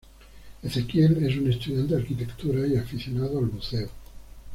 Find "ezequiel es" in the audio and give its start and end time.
0.63-1.37